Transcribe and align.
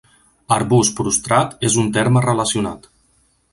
Arbust 0.55 0.95
prostrat 1.01 1.53
és 1.71 1.77
un 1.83 1.93
terme 1.99 2.25
relacionat. 2.29 2.93